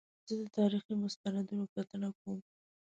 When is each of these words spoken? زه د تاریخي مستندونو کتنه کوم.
زه 0.27 0.33
د 0.41 0.43
تاریخي 0.57 0.93
مستندونو 1.03 1.65
کتنه 1.75 2.09
کوم. 2.19 2.39